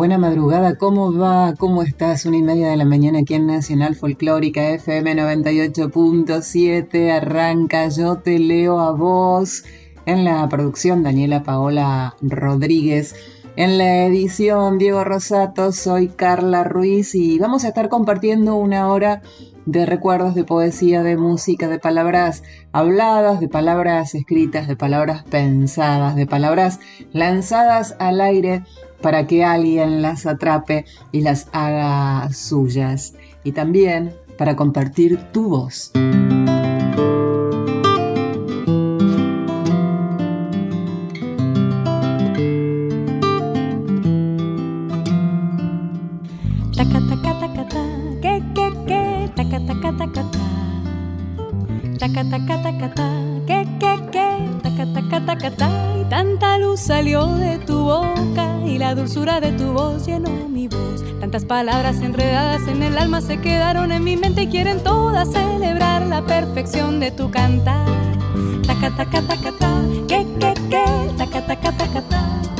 [0.00, 1.54] Buena madrugada, ¿cómo va?
[1.58, 2.24] ¿Cómo estás?
[2.24, 7.10] Una y media de la mañana aquí en Nacional Folclórica FM 98.7.
[7.10, 9.62] Arranca Yo Te Leo a Vos.
[10.06, 13.14] En la producción, Daniela Paola Rodríguez.
[13.56, 15.70] En la edición, Diego Rosato.
[15.70, 19.20] Soy Carla Ruiz y vamos a estar compartiendo una hora
[19.66, 26.16] de recuerdos, de poesía, de música, de palabras habladas, de palabras escritas, de palabras pensadas,
[26.16, 26.80] de palabras
[27.12, 28.62] lanzadas al aire
[29.00, 33.14] para que alguien las atrape y las haga suyas.
[33.44, 35.92] Y también para compartir tu voz.
[54.82, 60.68] Y tanta luz salió de tu boca y la dulzura de tu voz llenó mi
[60.68, 61.04] voz.
[61.20, 66.06] Tantas palabras enredadas en el alma se quedaron en mi mente y quieren todas celebrar
[66.06, 67.86] la perfección de tu cantar.
[68.66, 70.84] Taca taca taca ta, que que que,
[71.18, 72.59] taca taca taca ta.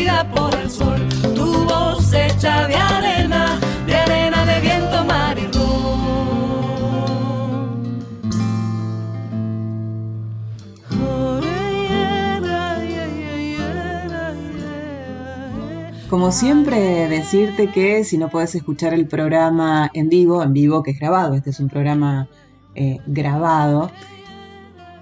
[16.11, 20.91] Como siempre, decirte que si no puedes escuchar el programa en vivo, en vivo que
[20.91, 22.27] es grabado, este es un programa
[22.75, 23.89] eh, grabado,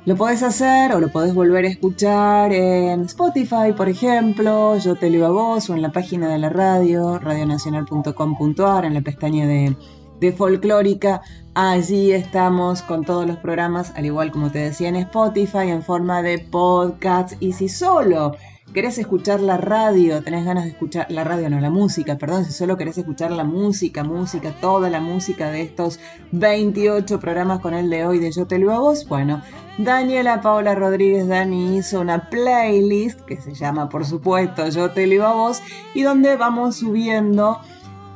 [0.06, 5.10] lo podés hacer o lo podés volver a escuchar en Spotify, por ejemplo, yo te
[5.10, 9.76] leo a vos o en la página de la radio, radionacional.com.ar, en la pestaña de,
[10.20, 11.24] de folclórica.
[11.56, 16.22] Allí estamos con todos los programas, al igual como te decía en Spotify, en forma
[16.22, 17.34] de podcast.
[17.40, 18.36] Y si solo
[18.74, 22.52] querés escuchar la radio, tenés ganas de escuchar la radio, no la música, perdón, si
[22.52, 26.00] solo querés escuchar la música, música, toda la música de estos
[26.32, 29.42] 28 programas con el de hoy de Yo te lo a vos, bueno,
[29.78, 35.26] Daniela Paola Rodríguez Dani hizo una playlist que se llama, por supuesto, Yo te lo
[35.26, 35.62] a vos
[35.94, 37.60] y donde vamos subiendo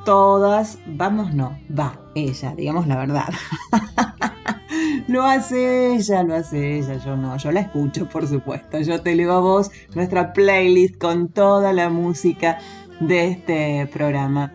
[0.03, 3.34] todas, vamos no, va, ella, digamos la verdad.
[5.08, 8.80] lo hace ella, lo hace ella, yo no, yo la escucho, por supuesto.
[8.80, 12.59] Yo te leo a vos nuestra playlist con toda la música
[13.00, 14.53] de este programa.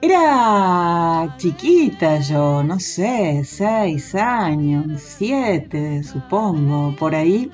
[0.00, 7.50] Era chiquita yo, no sé, seis años, siete, supongo, por ahí.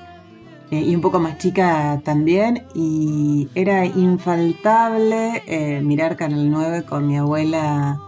[0.71, 7.07] Eh, y un poco más chica también, y era infaltable eh, mirar Canal 9 con
[7.07, 7.99] mi abuela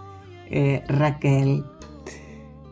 [0.50, 1.64] eh, Raquel.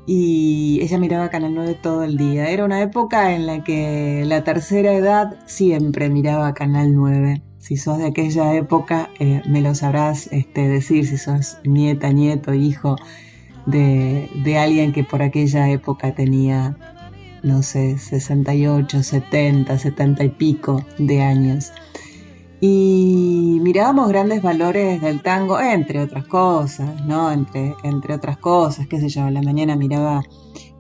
[0.06, 2.50] Y ella miraba Canal 9 todo el día.
[2.50, 7.42] Era una época en la que la tercera edad siempre miraba Canal 9.
[7.58, 9.10] Si sos de aquella época,
[9.48, 12.96] me lo sabrás este, decir, si sos nieta, nieto, hijo
[13.66, 16.76] de, de alguien que por aquella época tenía
[17.44, 21.72] no sé, 68, 70, 70 y pico de años.
[22.62, 27.32] Y mirábamos grandes valores del tango, entre otras cosas, ¿no?
[27.32, 30.24] Entre, entre otras cosas, qué sé yo, a la mañana miraba,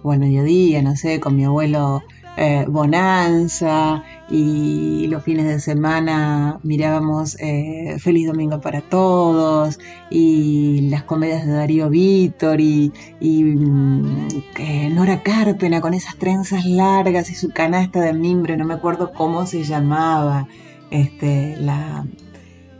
[0.03, 2.01] o al mediodía, no sé, con mi abuelo
[2.39, 9.77] eh, Bonanza y los fines de semana mirábamos eh, Feliz Domingo para Todos
[10.09, 14.27] y las comedias de Darío Vítor y, mm,
[14.57, 19.11] eh, Nora Carpena con esas trenzas largas y su canasta de mimbre, no me acuerdo
[19.11, 20.47] cómo se llamaba
[20.91, 22.05] este, la,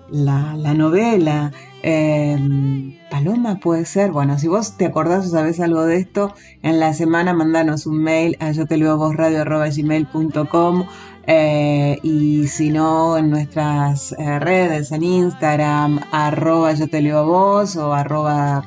[0.10, 1.52] la, novela.
[1.82, 4.12] Em, Paloma puede ser.
[4.12, 8.04] Bueno, si vos te acordás o sabés algo de esto, en la semana mandanos un
[8.04, 10.86] mail a yo te leo vos radio gmail.com
[11.28, 17.76] eh, y si no en nuestras eh, redes en Instagram arroba yo te leo vos
[17.76, 18.66] o arroba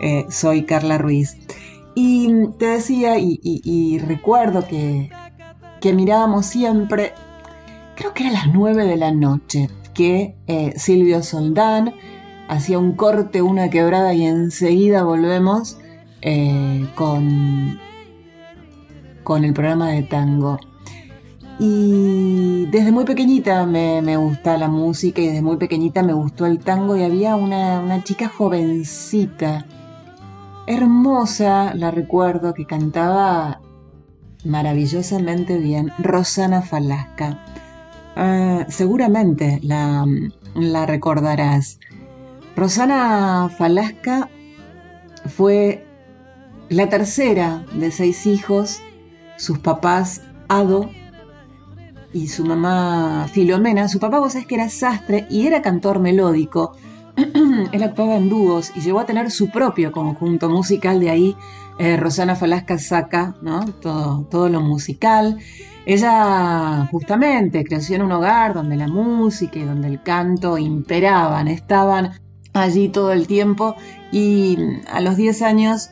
[0.00, 1.36] eh, soy Carla Ruiz.
[1.94, 5.10] Y te decía y, recuerdo que,
[5.80, 7.12] que mirábamos siempre,
[7.94, 11.94] creo que era las 9 de la noche, que eh, Silvio Soldán
[12.48, 15.78] hacía un corte, una quebrada y enseguida volvemos
[16.22, 17.78] eh, con,
[19.22, 20.58] con el programa de tango.
[21.58, 26.58] Y desde muy pequeñita me, gusta la música y desde muy pequeñita me gustó el
[26.58, 29.64] tango y había una, una chica jovencita,
[30.66, 33.60] hermosa, la recuerdo, que cantaba
[34.44, 37.38] maravillosamente bien, Rosana Falasca.
[38.16, 40.06] Eh, seguramente la,
[40.86, 41.78] recordarás.
[42.56, 44.28] Rosana Falasca
[45.26, 45.84] fue
[46.68, 48.80] la tercera de seis hijos,
[49.36, 50.88] sus papás Ado
[52.12, 53.88] y su mamá Filomena.
[53.88, 56.76] Su papá, vos sabés que era sastre y era cantor melódico.
[57.72, 61.36] Él actuaba en dúos y llegó a tener su propio conjunto musical, de ahí
[61.78, 63.64] eh, Rosana Falasca saca ¿no?
[63.66, 65.38] todo, todo lo musical.
[65.86, 72.12] Ella justamente creció en un hogar donde la música y donde el canto imperaban, estaban
[72.54, 73.76] allí todo el tiempo
[74.10, 74.56] y
[74.90, 75.90] a los 10 años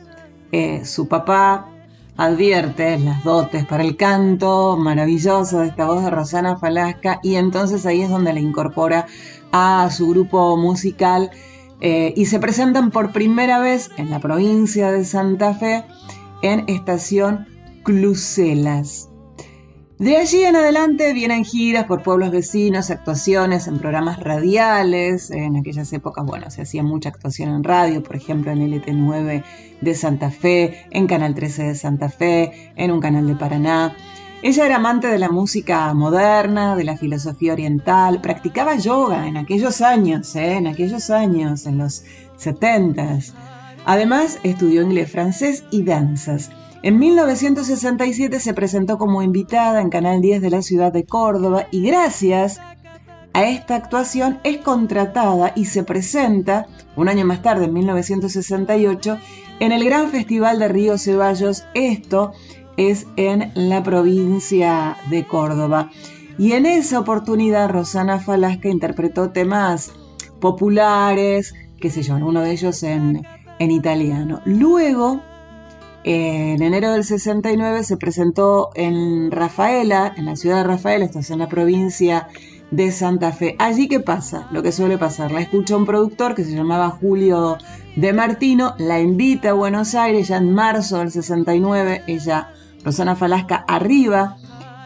[0.51, 1.69] eh, su papá
[2.17, 7.85] advierte las dotes para el canto maravilloso de esta voz de Rosana Falasca y entonces
[7.85, 9.07] ahí es donde la incorpora
[9.51, 11.31] a su grupo musical
[11.81, 15.83] eh, y se presentan por primera vez en la provincia de Santa Fe
[16.41, 17.47] en Estación
[17.83, 19.12] Cluselas.
[19.99, 25.29] De allí en adelante vienen giras por pueblos vecinos, actuaciones en programas radiales.
[25.29, 29.43] En aquellas épocas, bueno, se hacía mucha actuación en radio, por ejemplo en LT9
[29.81, 33.95] de Santa Fe, en Canal 13 de Santa Fe, en un canal de Paraná.
[34.41, 39.79] Ella era amante de la música moderna, de la filosofía oriental, practicaba yoga en aquellos
[39.79, 40.55] años, ¿eh?
[40.55, 42.03] en aquellos años, en los
[42.37, 43.19] 70
[43.85, 46.49] Además, estudió inglés, francés y danzas.
[46.83, 51.81] En 1967 se presentó como invitada en Canal 10 de la ciudad de Córdoba y
[51.81, 52.59] gracias
[53.31, 59.17] a esta actuación es contratada y se presenta un año más tarde, en 1968,
[59.61, 61.63] en el Gran Festival de Río Ceballos.
[61.73, 62.33] Esto
[62.75, 65.89] es en la provincia de Córdoba.
[66.37, 69.93] Y en esa oportunidad Rosana Falasca interpretó temas
[70.41, 73.25] populares, qué sé yo, uno de ellos en,
[73.59, 74.41] en italiano.
[74.43, 75.21] Luego
[76.03, 81.29] en enero del 69 se presentó en Rafaela, en la ciudad de Rafaela, esto es
[81.29, 82.27] en la provincia
[82.71, 83.55] de Santa Fe.
[83.59, 84.47] Allí, ¿qué pasa?
[84.51, 85.31] Lo que suele pasar.
[85.31, 87.57] La escucha un productor que se llamaba Julio
[87.95, 92.49] de Martino, la invita a Buenos Aires, ya en marzo del 69, ella,
[92.83, 94.37] Rosana Falasca, arriba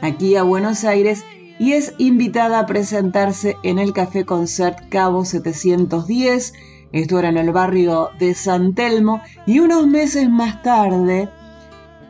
[0.01, 1.23] aquí a Buenos Aires
[1.59, 6.53] y es invitada a presentarse en el Café Concert Cabo 710
[6.91, 9.21] esto era en el barrio de San Telmo.
[9.45, 11.29] Y unos meses más tarde,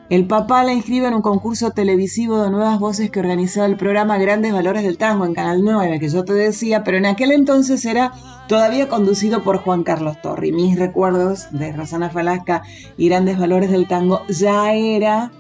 [0.10, 4.18] el papá la inscribe en un concurso televisivo de nuevas voces que organizaba el programa
[4.18, 7.84] Grandes Valores del Tango en Canal 9, que yo te decía, pero en aquel entonces
[7.84, 8.14] era
[8.48, 10.54] todavía conducido por Juan Carlos Torri.
[10.54, 12.64] Mis recuerdos de Rosana Falasca
[12.98, 15.32] y Grandes Valores del Tango ya era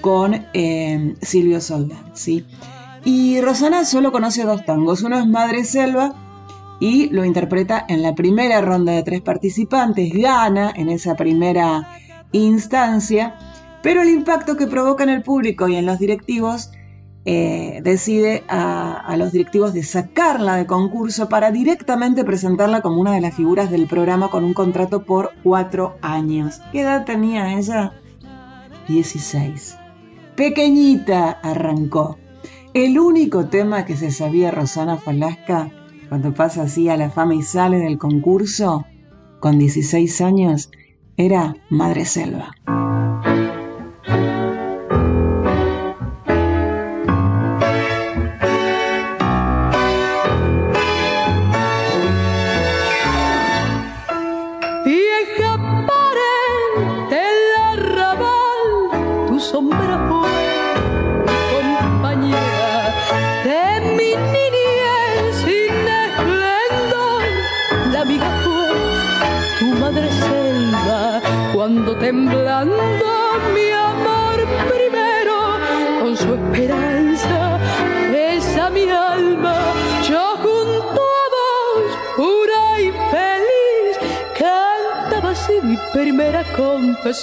[0.00, 2.44] con eh, Silvio Soldán, ¿sí?
[3.04, 5.02] Y Rosana solo conoce dos tangos.
[5.02, 6.25] Uno es Madre Selva
[6.80, 11.88] y lo interpreta en la primera ronda de tres participantes, gana en esa primera
[12.32, 13.34] instancia,
[13.82, 16.70] pero el impacto que provoca en el público y en los directivos
[17.28, 23.20] eh, decide a, los directivos de sacarla de concurso para directamente presentarla como una de
[23.20, 26.60] las figuras del programa con un contrato por cuatro años.
[26.70, 27.94] ¿Qué edad tenía ella?
[28.86, 29.76] 16.
[30.36, 32.16] Pequeñita arrancó.
[32.74, 35.72] El único tema que se sabía Rosana Falasca
[36.16, 38.86] cuando pasa así a la fama y sale del concurso,
[39.38, 40.70] con 16 años,
[41.18, 42.54] era Madre Selva.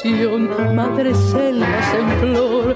[0.03, 2.75] Confesión, madre selvas en flor,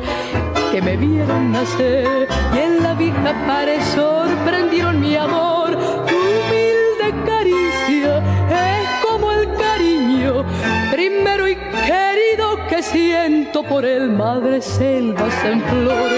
[0.72, 5.72] que me vieron nacer y en la vida pared sorprendieron mi amor.
[6.08, 8.18] Tu humilde caricia
[8.50, 10.46] es como el cariño
[10.92, 16.10] primero y querido que siento por el madre selvas en flor,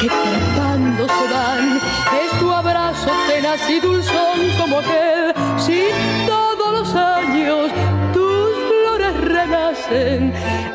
[0.00, 1.80] que trepando se dan,
[2.24, 5.21] es tu abrazo tenaz y dulzón como aquel,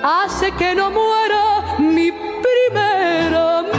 [0.03, 3.77] hace que no muera mi primer amor.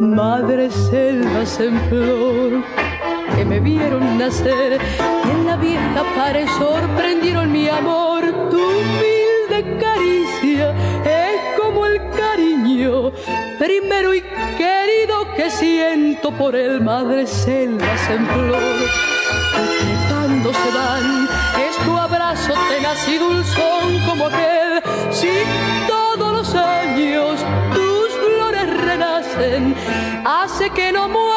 [0.00, 2.64] Madre selvas en flor
[3.36, 4.80] que me vieron nacer
[5.26, 8.22] y en la vieja pared sorprendieron mi amor.
[8.50, 13.12] Tu humilde caricia es como el cariño
[13.58, 14.22] primero y
[14.56, 14.67] querido
[15.38, 18.74] que siento por el madre selvas en flor.
[20.08, 21.28] Cuando se van,
[21.64, 24.82] es tu abrazo tenaz y dulzón como aquel.
[25.12, 25.30] Si
[25.86, 27.38] todos los años
[27.72, 29.76] tus flores renacen,
[30.24, 31.27] hace que no muera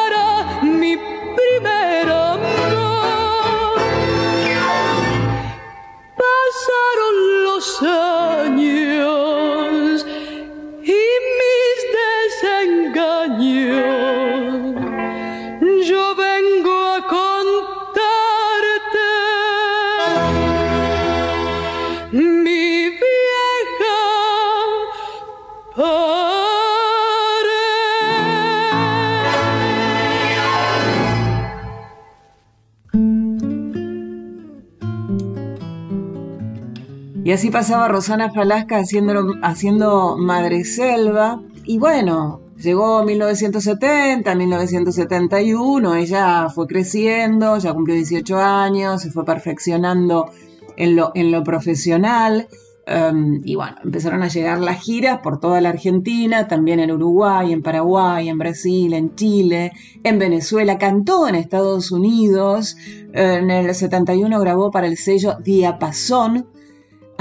[37.32, 41.40] Y así pasaba Rosana Falasca haciendo, haciendo Madre Selva.
[41.64, 50.30] Y bueno, llegó 1970, 1971, ella fue creciendo, ya cumplió 18 años, se fue perfeccionando
[50.76, 52.48] en lo, en lo profesional.
[52.84, 57.50] Em, y bueno, empezaron a llegar las giras por toda la Argentina, también en Uruguay,
[57.50, 59.72] en Paraguay, en Brasil, en Chile,
[60.04, 62.76] en Venezuela, cantó en Estados Unidos,
[63.14, 66.52] en el 71 grabó para el sello Diapasón,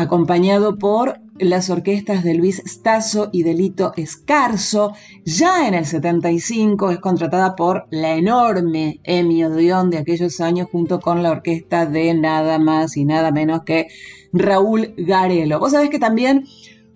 [0.01, 4.93] acompañado por las orquestas de Luis Stasso y de Lito Escarzo.
[5.25, 11.00] Ya en el 75 es contratada por la enorme Emi Odeón de aquellos años junto
[11.00, 13.88] con la orquesta de nada más y nada menos que
[14.34, 15.60] Raúl Garelo.
[15.60, 16.46] Vos sabés que también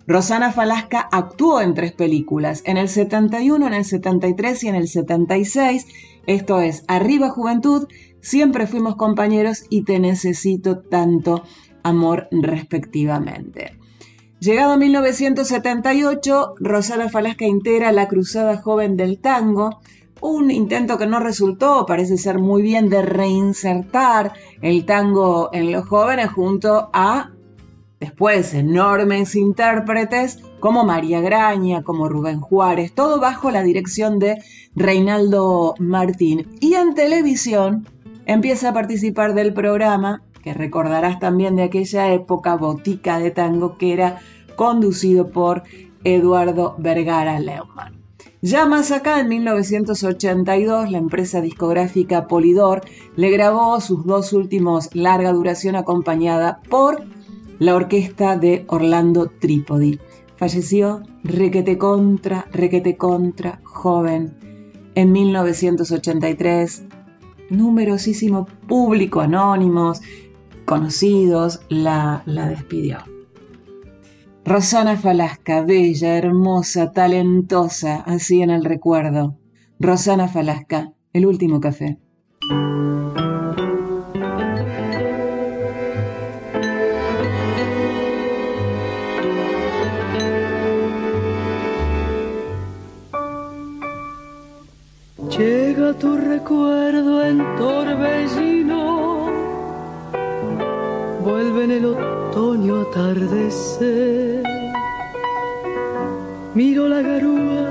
[0.06, 4.88] Rosana Falasca actuó en tres películas, en el 71, en el 73 y en el
[4.88, 5.86] 76.
[6.26, 7.86] Esto es Arriba Juventud,
[8.26, 11.44] Siempre fuimos compañeros y Te necesito tanto
[11.86, 13.78] amor respectivamente.
[14.38, 19.80] Llegado 1978, Rosana Falasca integra la Cruzada Joven del Tango,
[20.20, 25.86] un intento que no resultó, parece ser muy bien, de reinsertar el tango en los
[25.86, 27.30] jóvenes junto a
[28.00, 34.42] después enormes intérpretes como María Graña, como Rubén Juárez, todo bajo la dirección de
[34.74, 36.56] Reinaldo Martín.
[36.60, 37.86] Y en televisión
[38.26, 43.92] empieza a participar del programa que recordarás también de aquella época, Botica de Tango, que
[43.92, 44.20] era
[44.54, 45.64] conducido por
[46.04, 48.00] Eduardo Vergara Leumann.
[48.42, 52.82] Ya más acá, en 1982, la empresa discográfica Polidor
[53.16, 57.02] le grabó sus dos últimos larga duración acompañada por
[57.58, 59.98] la orquesta de Orlando Trípodi.
[60.36, 64.36] Falleció requete contra, requete contra, joven,
[64.94, 66.84] en 1983.
[67.50, 70.00] Numerosísimo público anónimos,
[70.66, 72.98] conocidos la, la despidió.
[74.44, 79.38] Rosana Falasca, bella, hermosa, talentosa, así en el recuerdo.
[79.80, 81.98] Rosana Falasca, el último café.
[95.36, 98.65] Llega tu recuerdo en torbellino
[101.26, 104.44] vuelve en el otoño atardecer.
[106.54, 107.66] Miro la garúa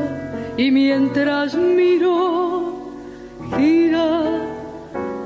[0.58, 2.92] y mientras miro,
[3.56, 4.10] gira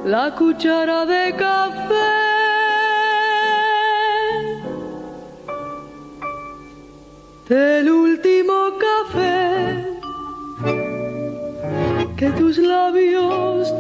[0.06, 2.10] la cuchara de café.
[7.50, 10.00] Del último café
[12.16, 13.74] que tus labios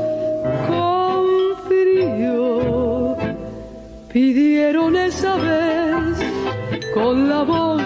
[6.93, 7.81] con la voz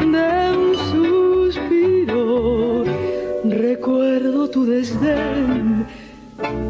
[0.00, 0.74] de un
[1.54, 2.84] suspiro.
[3.44, 5.86] Recuerdo tu desdén,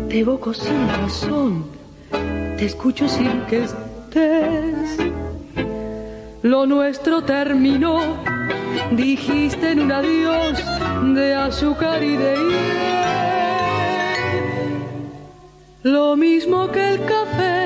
[0.08, 1.64] te evoco sin razón,
[2.58, 4.98] te escucho sin que estés.
[6.42, 8.00] Lo nuestro terminó,
[8.92, 10.62] dijiste en un adiós
[11.14, 12.94] de azúcar y de hiel.
[15.82, 17.63] Lo mismo que el café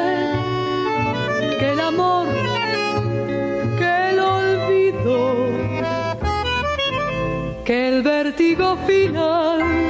[7.68, 9.87] que el vértigo final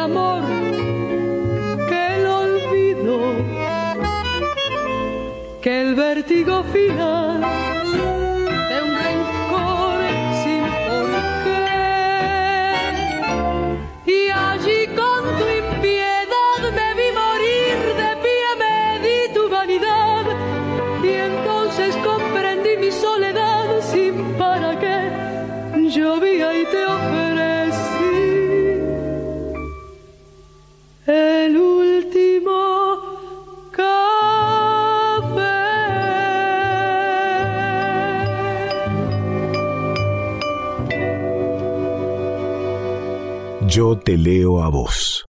[0.00, 0.42] amor
[1.88, 3.18] que el olvido,
[5.60, 7.39] que el vértigo final.
[43.70, 45.29] Yo te leo a vos.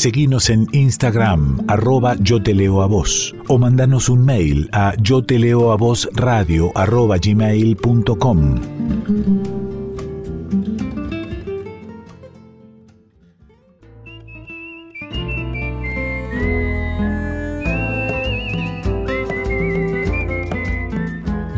[0.00, 5.22] Seguinos en Instagram, arroba yo te leo a vos, o mandanos un mail a yo
[5.22, 7.18] te leo a vos radio arroba.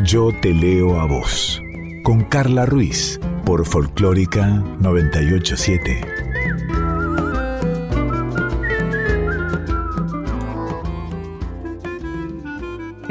[0.03, 1.61] Yo te leo a vos,
[2.03, 6.22] con Carla Ruiz, por Folclórica 987.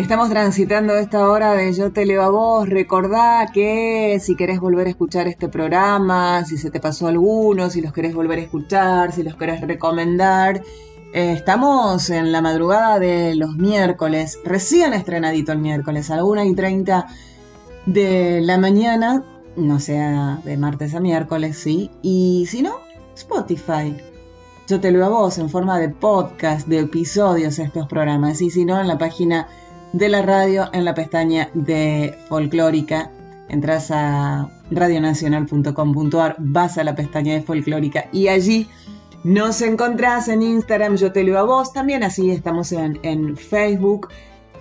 [0.03, 2.69] Estamos transitando esta hora de Yo te leo a vos.
[2.69, 7.81] Recordá que si querés volver a escuchar este programa, si se te pasó alguno, si
[7.81, 10.61] los querés volver a escuchar, si los querés recomendar,
[11.15, 16.45] eh, estamos en la madrugada de los miércoles, recién estrenadito el miércoles, a la 1
[16.47, 17.07] y 30
[17.87, 19.25] de la mañana,
[19.57, 22.75] no sea de martes a miércoles, sí, y si no,
[23.15, 23.97] Spotify.
[24.67, 28.65] Yo te leo a vos en forma de podcast, de episodios estos programas, y si
[28.65, 29.47] no, en la página
[29.93, 33.11] de la radio, en la pestaña de folclórica,
[33.49, 38.69] entras a radionacional.com.ar, vas a la pestaña de folclórica y allí
[39.25, 44.09] nos encontrás en Instagram, yo te leo a vos, también así estamos en, Facebook,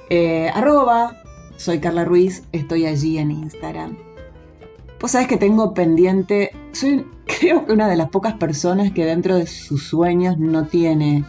[0.10, 1.18] eh, arroba,
[1.56, 3.98] soy Carla Ruiz, estoy allí en Instagram.
[5.00, 7.08] Vos sabés que tengo pendiente, soy
[7.40, 11.24] creo que una de las pocas personas que dentro de sus sueños no tiene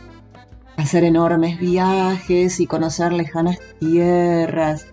[0.82, 4.86] hacer enormes viajes y conocer lejanas tierras.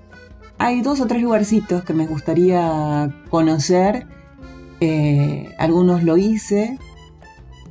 [0.59, 4.05] Hay dos o tres lugarcitos que me gustaría conocer.
[4.81, 6.77] Eh, algunos lo hice,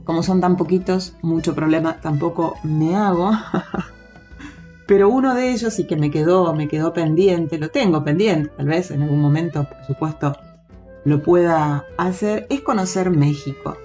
[0.05, 3.31] como son tan poquitos, mucho problema tampoco me hago.
[4.87, 8.67] Pero uno de ellos y que me quedó, me quedó pendiente, lo tengo pendiente, tal
[8.67, 10.37] vez en algún momento, por supuesto,
[11.05, 13.77] lo pueda hacer, es conocer México.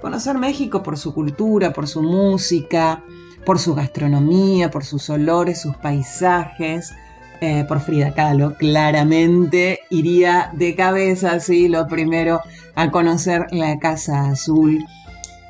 [0.00, 3.02] Conocer México por su cultura, por su música,
[3.44, 6.94] por su gastronomía, por sus olores, sus paisajes,
[7.40, 12.40] eh, por Frida Kahlo, claramente iría de cabeza, sí, lo primero
[12.76, 14.84] a conocer la Casa Azul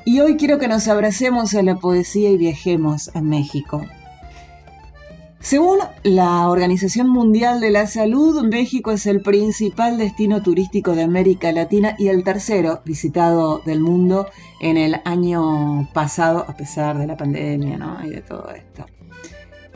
[0.05, 3.85] y hoy quiero que nos abracemos a la poesía y viajemos a México.
[5.43, 11.51] Según la Organización Mundial de la Salud, México es el principal destino turístico de América
[11.51, 14.29] Latina y el tercero visitado del mundo
[14.61, 17.99] en el año pasado, a pesar de la pandemia ¿no?
[18.07, 18.87] y de todo esto.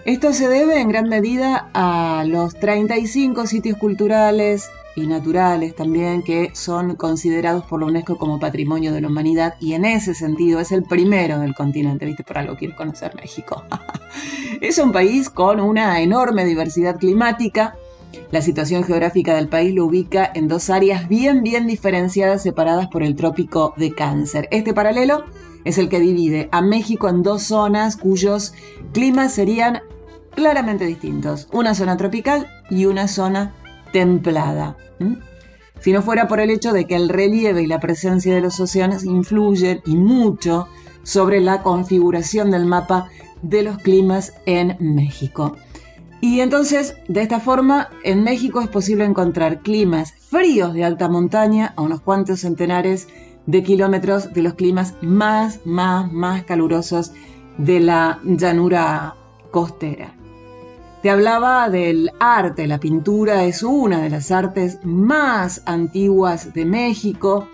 [0.05, 6.51] Esto se debe en gran medida a los 35 sitios culturales y naturales también que
[6.55, 10.73] son considerados por la UNESCO como patrimonio de la humanidad y en ese sentido es
[10.73, 12.25] el primero del continente, ¿viste?
[12.25, 13.63] Por algo quiero conocer México.
[14.61, 17.77] es un país con una enorme diversidad climática.
[18.31, 23.03] La situación geográfica del país lo ubica en dos áreas bien, bien diferenciadas, separadas por
[23.03, 24.49] el trópico de Cáncer.
[24.51, 25.25] Este paralelo
[25.65, 28.55] es el que divide a México en dos zonas cuyos
[28.93, 29.83] climas serían
[30.35, 31.49] claramente distintos.
[31.53, 33.55] Una zona tropical y una zona
[33.93, 34.77] templada.
[35.81, 38.59] Si no fuera por el hecho de que el relieve y la presencia de los
[38.61, 40.69] océanos influyen y mucho
[41.03, 43.09] sobre la configuración del mapa
[43.43, 45.57] de los climas en México.
[46.21, 51.73] Y entonces, de esta forma, en México es posible encontrar climas fríos de alta montaña
[51.77, 53.07] a unos cuantos centenares
[53.47, 57.13] de kilómetros de los climas más, más, más calurosos
[57.59, 59.15] de la llanura
[59.53, 60.16] costera.
[61.07, 67.47] Te hablaba del arte, la pintura es una de las artes más antiguas de México,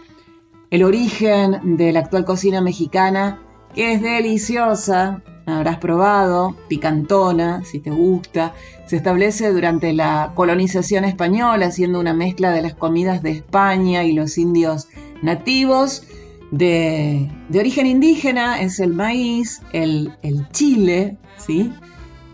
[0.70, 3.42] el origen de la actual cocina mexicana,
[3.74, 8.54] que es deliciosa, habrás probado, picantona, si te gusta,
[8.86, 14.14] se establece durante la colonización española, siendo una mezcla de las comidas de España y
[14.14, 14.88] los indios
[15.20, 16.04] nativos.
[16.52, 21.70] De, origen indígena es el maíz, el, el chile, ¿sí?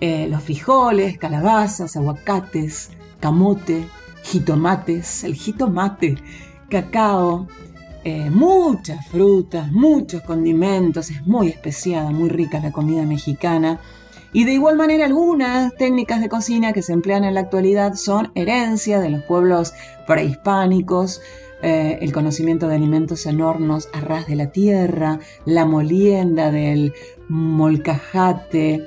[0.00, 3.88] Eh, los frijoles, calabazas, aguacates, camote,
[4.22, 6.16] jitomates, el jitomate,
[6.70, 7.48] cacao,
[8.04, 13.80] eh, muchas frutas, muchos condimentos, es muy especiada, muy rica la comida mexicana.
[14.32, 18.30] Y de igual manera algunas técnicas de cocina que se emplean en la actualidad son
[18.34, 19.72] herencia de los pueblos
[20.06, 21.20] prehispánicos,
[21.60, 26.92] eh, el conocimiento de alimentos en hornos a ras de la tierra, la molienda del
[27.28, 28.86] molcajate,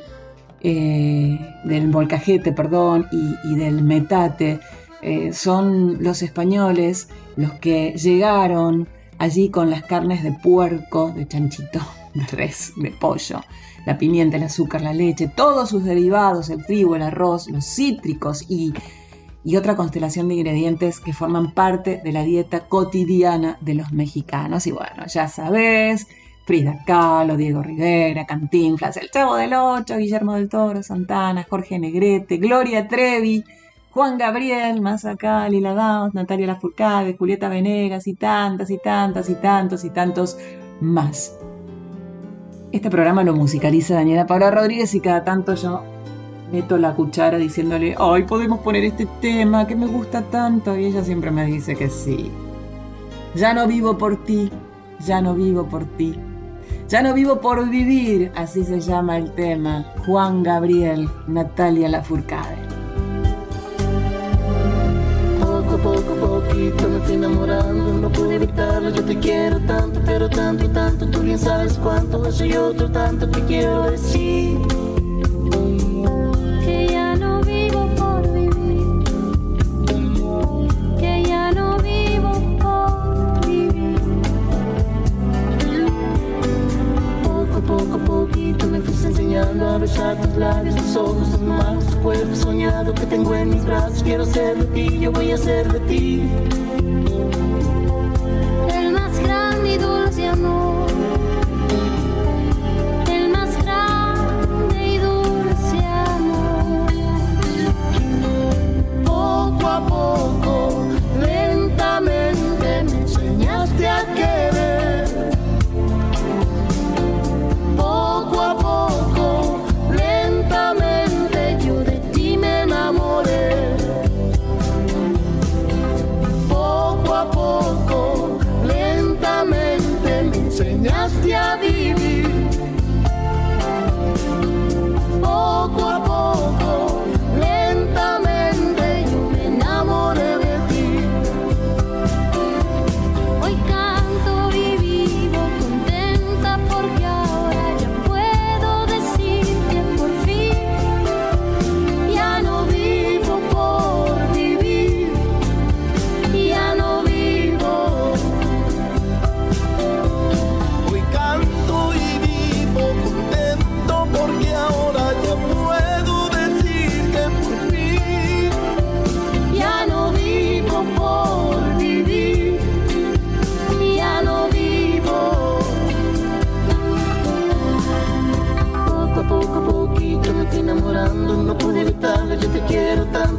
[0.63, 4.59] eh, del molcajete, perdón, y, del metate,
[5.01, 11.79] eh, son los españoles los que llegaron allí con las carnes de puerco, de chanchito,
[12.13, 13.41] de res, de pollo,
[13.85, 18.45] la pimienta, el azúcar, la leche, todos sus derivados, el trigo, el arroz, los cítricos
[18.47, 18.73] y,
[19.43, 24.67] y otra constelación de ingredientes que forman parte de la dieta cotidiana de los mexicanos.
[24.67, 26.07] Y bueno, ya sabes,
[26.45, 32.37] Frida Kahlo, Diego Rivera, Cantinflas, El Chavo del Ocho, Guillermo del Toro, Santana, Jorge Negrete,
[32.37, 33.43] Gloria Trevi,
[33.91, 39.83] Juan Gabriel, Mazacal, Lila Downs, Natalia Lafourcade, Julieta Venegas y tantas y tantas y tantos
[39.83, 40.37] y tantos
[40.79, 41.37] más.
[42.71, 45.83] Este programa lo musicaliza Daniela Paula Rodríguez y cada tanto yo
[46.51, 51.03] meto la cuchara diciéndole, ay, podemos poner este tema que me gusta tanto y ella
[51.03, 52.31] siempre me dice que sí.
[53.35, 54.49] Ya no vivo por ti,
[55.05, 56.17] ya no vivo por ti.
[56.91, 59.85] Ya no vivo por vivir, así se llama el tema.
[60.05, 62.57] Juan Gabriel, Natalia Lafourcade.
[65.39, 70.29] Poco a poco, poquito me fui enamorando, no pude evitarlo, yo te quiero tanto, pero
[70.29, 74.57] tanto, tanto, tú bien sabes cuánto, eso y otro tanto te quiero decir.
[90.41, 94.01] Labios, tus ojos, tus manos, tu cuerpo soñado que tengo en mis brazos.
[94.03, 96.23] Quiero ser de ti, yo voy a ser de ti.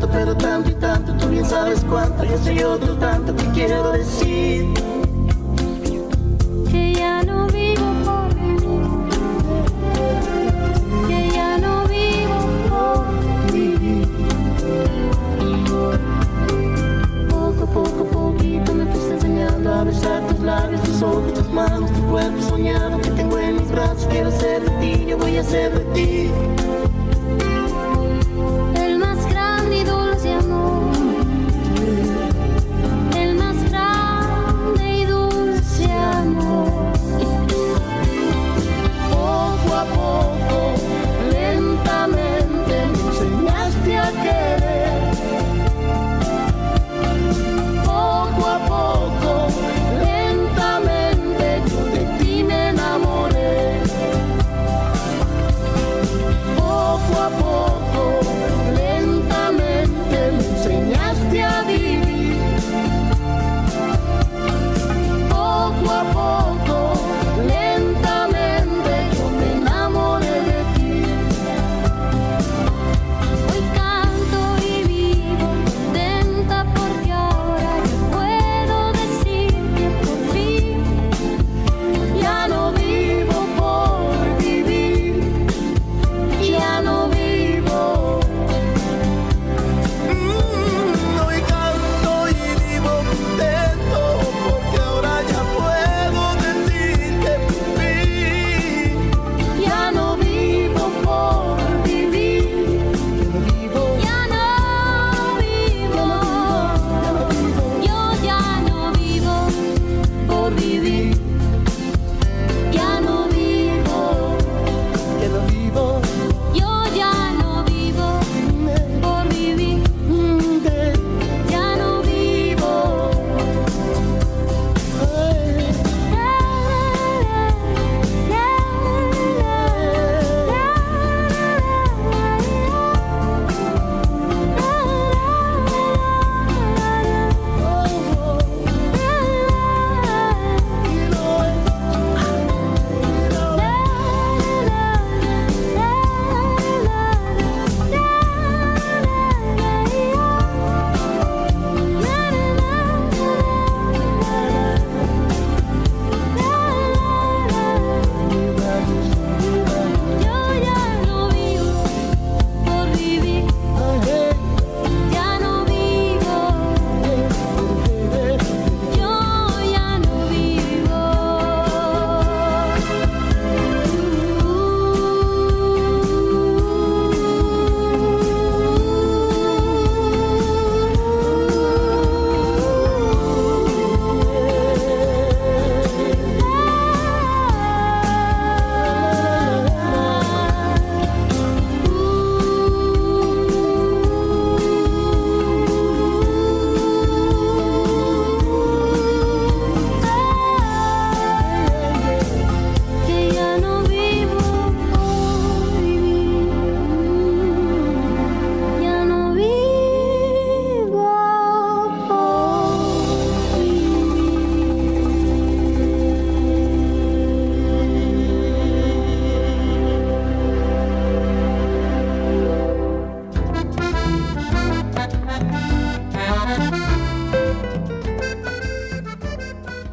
[0.02, 3.92] Tanto, pero tanto y tanto, tú bien sabes cuánto, yo soy otro tanto que quiero
[3.92, 4.81] decir.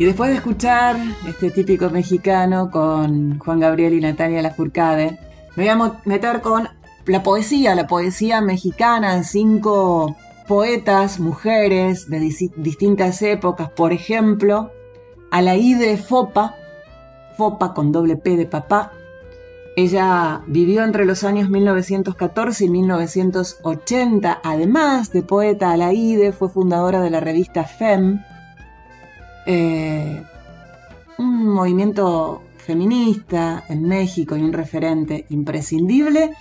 [0.10, 0.96] Después de escuchar
[1.28, 5.20] este típico mexicano con Juan Gabriel y Natalia Lafourcade,
[5.56, 6.68] me voy a meter con
[7.06, 10.16] la poesía, la poesía mexicana, cinco
[10.48, 14.72] poetas, mujeres de distintas épocas, por ejemplo,
[15.30, 16.56] Alaide Fopa,
[17.38, 18.92] Fopa con doble P de papá.
[19.76, 24.42] Ella vivió entre los años 1914 y 1980.
[24.44, 28.24] Además de poeta, Alaide fue fundadora de la revista FEM,
[29.52, 30.22] eh,
[31.18, 36.36] un movimiento feminista en México y un referente imprescindible.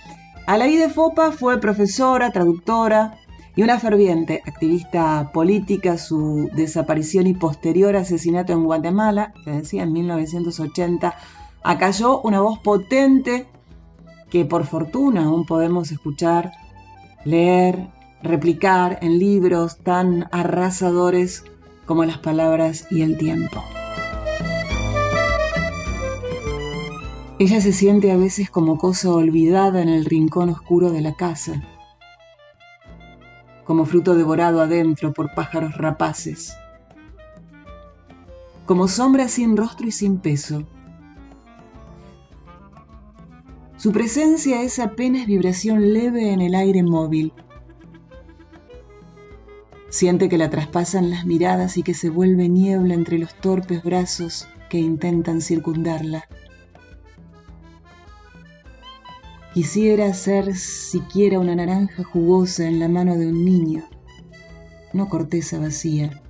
[0.45, 3.17] Alaide Fopa fue profesora, traductora
[3.55, 5.97] y una ferviente activista política.
[5.97, 11.15] Su desaparición y posterior asesinato en Guatemala, que decía en 1980,
[11.63, 13.47] acalló una voz potente
[14.29, 16.51] que por fortuna aún podemos escuchar,
[17.25, 17.87] leer,
[18.21, 21.43] replicar en libros tan arrasadores
[21.89, 23.63] como las palabras y el tiempo.
[27.39, 31.63] Ella se siente a veces como cosa olvidada en el rincón oscuro de la casa,
[33.65, 36.55] como fruto devorado adentro por pájaros rapaces,
[38.67, 40.67] como sombra sin rostro y sin peso.
[43.77, 47.33] Su presencia es apenas vibración leve en el aire móvil,
[49.89, 54.47] Siente que la traspasan las miradas y que se vuelve niebla entre los torpes brazos
[54.69, 56.27] que intentan circundarla.
[59.53, 63.83] Quisiera ser siquiera una naranja jugosa en la mano de un niño,
[64.93, 66.21] no corteza vacía.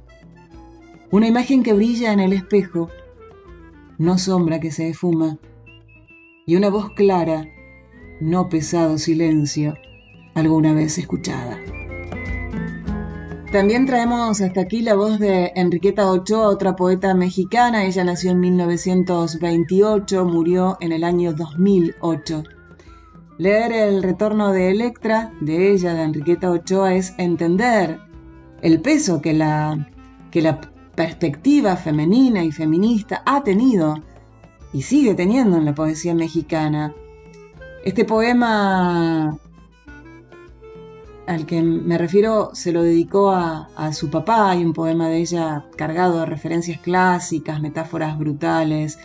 [1.11, 2.89] Una imagen que brilla en el espejo,
[3.97, 5.37] no sombra que se esfuma.
[6.45, 7.45] Y una voz clara,
[8.21, 9.75] no pesado silencio,
[10.33, 11.59] alguna vez escuchada.
[13.51, 17.83] También traemos hasta aquí la voz de Enriqueta Ochoa, otra poeta mexicana.
[17.85, 22.43] Ella nació en 1928, murió en el año 2008.
[23.39, 27.99] Leer El retorno de Electra, de ella, de Enriqueta Ochoa, es entender
[28.61, 29.89] el peso que la,
[30.29, 30.61] que la
[30.93, 33.95] perspectiva femenina y feminista ha tenido
[34.73, 36.93] y sigue teniendo en la poesía mexicana.
[37.83, 39.39] Este poema
[41.29, 45.63] al que me refiero se lo dedicó a, su papá, hay un poema de ella
[45.77, 48.97] cargado de referencias clásicas, metáforas brutales,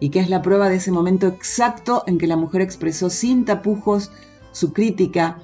[0.00, 3.44] y que es la prueba de ese momento exacto en que la mujer expresó sin
[3.44, 4.10] tapujos
[4.52, 5.36] su crítica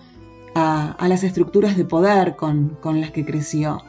[0.55, 3.83] a, las estructuras de poder con, las que creció.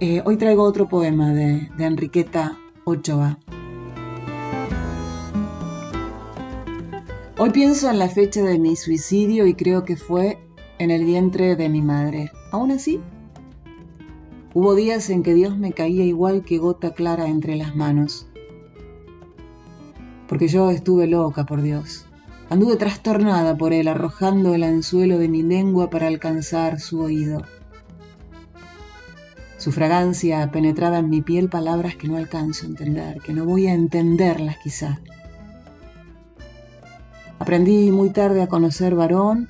[0.00, 3.38] Eh, hoy traigo otro poema de, de Enriqueta Ochoa.
[7.38, 10.47] Hoy pienso en la fecha de mi suicidio y creo que fue
[10.78, 12.30] en el vientre de mi madre.
[12.52, 13.00] Aún así,
[14.54, 18.28] hubo días en que Dios me caía igual que gota clara entre las manos.
[20.28, 22.06] Porque yo estuve loca por Dios.
[22.50, 27.42] Anduve trastornada por Él, arrojando el anzuelo de mi lengua para alcanzar su oído.
[29.58, 33.66] Su fragancia penetraba en mi piel palabras que no alcanzo a entender, que no voy
[33.66, 35.00] a entenderlas quizá.
[37.38, 39.48] Aprendí muy tarde a conocer varón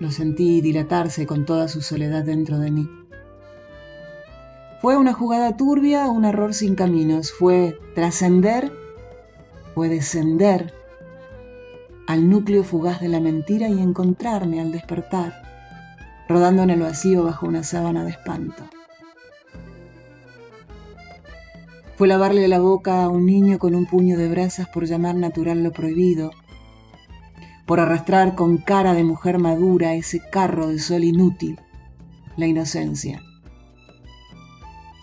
[0.00, 2.90] lo sentí dilatarse con toda su soledad dentro de mí.
[4.80, 7.32] Fue una jugada turbia, un error sin caminos.
[7.32, 8.72] Fue trascender,
[9.74, 10.72] fue descender
[12.06, 15.42] al núcleo fugaz de la mentira y encontrarme al despertar,
[16.28, 18.64] rodando en el vacío bajo una sábana de espanto.
[21.96, 25.62] Fue lavarle la boca a un niño con un puño de brasas por llamar natural
[25.62, 26.30] lo prohibido,
[27.70, 31.60] por arrastrar con cara de mujer madura ese carro de sol inútil,
[32.36, 33.22] la inocencia.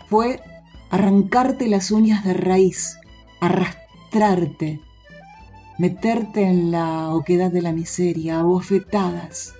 [0.09, 0.41] Fue
[0.89, 2.97] arrancarte las uñas de raíz,
[3.39, 4.81] arrastrarte,
[5.77, 9.55] meterte en la oquedad de la miseria, abofetadas.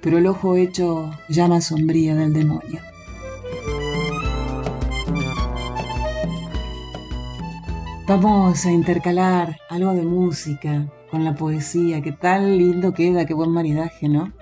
[0.00, 2.82] Pero el ojo hecho llama sombría del demonio.
[8.06, 13.50] Vamos a intercalar algo de música con la poesía, qué tan lindo queda, qué buen
[13.50, 14.32] maridaje, ¿no?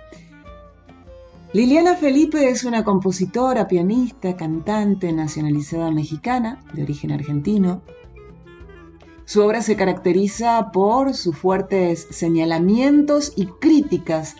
[1.54, 7.80] Liliana Felipe es una compositora, pianista, cantante nacionalizada mexicana, de origen argentino.
[9.24, 14.36] Su obra se caracteriza por sus fuertes señalamientos y críticas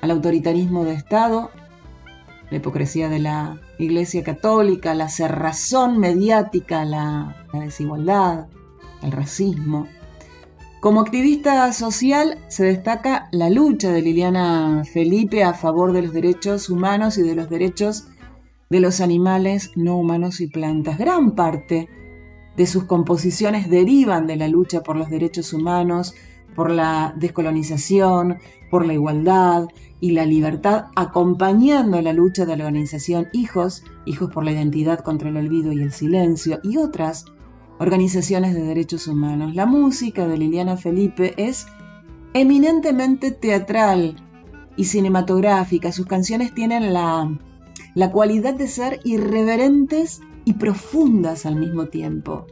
[0.00, 1.50] al autoritarismo de Estado,
[2.50, 8.46] la hipocresía de la Iglesia Católica, la cerrazón mediática, la desigualdad,
[9.02, 9.88] el racismo.
[10.86, 16.70] Como activista social se destaca la lucha de Liliana Felipe a favor de los derechos
[16.70, 18.06] humanos y de los derechos
[18.70, 20.96] de los animales no humanos y plantas.
[20.96, 21.88] Gran parte
[22.56, 26.14] de sus composiciones derivan de la lucha por los derechos humanos,
[26.54, 28.38] por la descolonización,
[28.70, 29.66] por la igualdad
[29.98, 35.30] y la libertad, acompañando la lucha de la organización Hijos, Hijos por la Identidad contra
[35.30, 37.24] el Olvido y el Silencio, y otras
[37.78, 39.54] organizaciones de derechos humanos.
[39.54, 41.66] La música de Liliana Felipe es
[42.34, 44.16] eminentemente teatral
[44.76, 45.92] y cinematográfica.
[45.92, 47.30] Sus canciones tienen la,
[47.94, 52.46] la cualidad de ser irreverentes y profundas al mismo tiempo.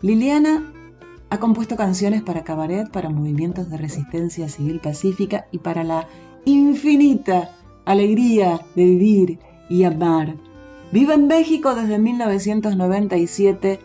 [0.00, 0.72] Liliana
[1.28, 6.08] ha compuesto canciones para cabaret, para movimientos de resistencia civil pacífica y para la
[6.44, 9.38] infinita alegría de vivir
[9.68, 10.36] y amar.
[10.92, 13.78] Vive en México desde 1997.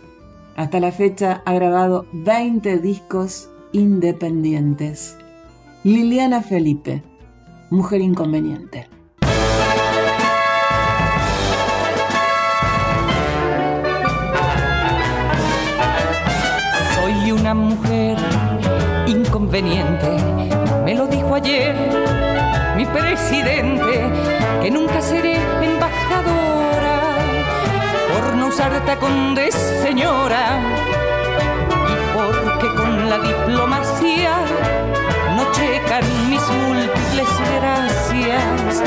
[0.55, 5.17] Hasta la fecha ha grabado 20 discos independientes.
[5.83, 7.03] Liliana Felipe,
[7.69, 8.87] mujer inconveniente.
[17.45, 18.17] una mujer
[19.05, 20.07] inconveniente.
[20.83, 21.75] Me lo dijo ayer
[22.75, 24.11] mi presidente,
[24.61, 25.34] que nunca seré
[28.65, 30.59] por no usar tacón de señora.
[31.89, 34.31] Y porque con la diplomacia
[35.35, 37.27] no checan mis múltiples
[37.59, 38.83] gracias.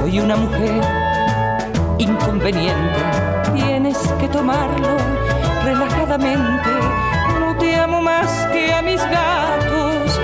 [0.00, 0.82] Soy una mujer
[1.98, 3.00] inconveniente,
[3.54, 4.96] tienes que tomarlo
[5.64, 6.70] relajadamente.
[7.58, 10.20] Te amo más que a mis gatos,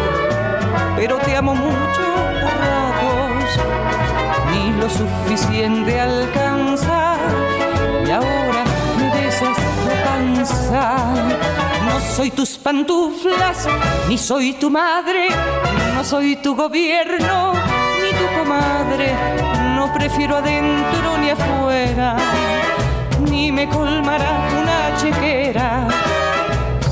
[0.97, 2.03] pero te amo mucho
[2.43, 3.61] a ratos,
[4.51, 7.17] ni lo suficiente alcanza,
[8.05, 8.48] y ahora
[10.71, 13.67] No soy tus pantuflas,
[14.07, 15.29] ni soy tu madre,
[15.95, 17.55] no soy tu gobierno,
[18.03, 19.15] ni tu comadre,
[19.75, 22.17] no prefiero adentro ni afuera,
[23.31, 25.89] ni me colmará una chequera.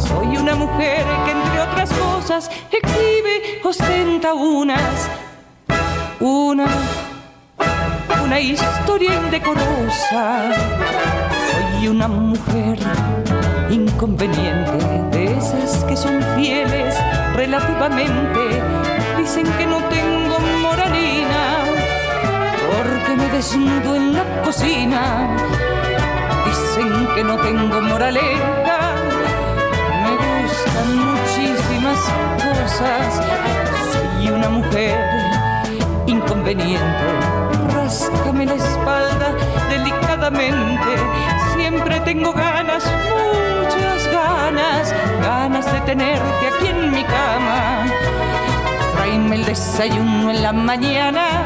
[0.09, 5.11] Soy una mujer que entre otras cosas exhibe, ostenta unas,
[6.18, 6.66] una,
[8.24, 10.45] una historia indecorosa.
[11.51, 12.79] Soy una mujer
[13.97, 14.76] inconveniente,
[15.11, 16.94] de esas que son fieles
[17.34, 18.40] relativamente.
[19.16, 21.64] Dicen que no tengo moralina,
[22.70, 25.34] porque me desnudo en la cocina.
[26.44, 28.92] Dicen que no tengo moraleja
[30.94, 31.99] muchísimas
[32.44, 33.22] cosas.
[33.92, 34.99] Soy una mujer
[36.07, 37.07] inconveniente.
[37.72, 39.32] Ráscame la espalda
[39.70, 41.36] delicadamente.
[41.69, 47.87] Siempre tengo ganas, muchas ganas, ganas de tenerte aquí en mi cama.
[48.95, 51.43] Tráeme el desayuno en la mañana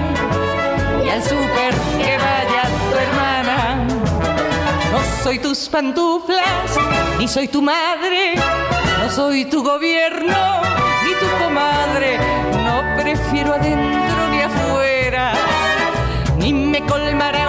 [1.02, 3.86] y al súper que vaya tu hermana.
[4.92, 6.70] No soy tus pantuflas,
[7.18, 8.34] ni soy tu madre
[9.00, 10.60] no soy tu gobierno
[11.04, 12.18] ni tu comadre,
[12.62, 15.32] no prefiero adentro ni afuera,
[16.38, 17.39] ni me colmará.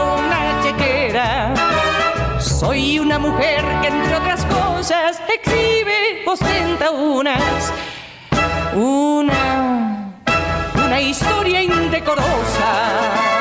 [2.62, 7.74] Soy una mujer que entre otras cosas exhibe, ostenta unas,
[8.76, 10.14] una,
[10.76, 13.41] una historia indecorosa.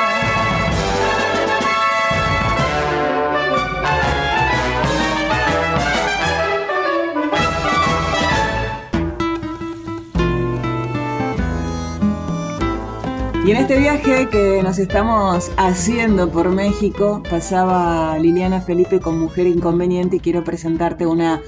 [13.51, 19.49] Y en este viaje que nos estamos haciendo por México, pasaba Liliana Felipe con Mujer
[19.49, 21.43] Inconveniente y quiero presentarte una